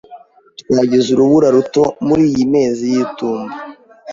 Twagize 0.59 1.07
urubura 1.15 1.47
ruto 1.55 1.83
muriyi 2.05 2.43
mezi 2.53 2.83
y'itumba. 2.93 3.55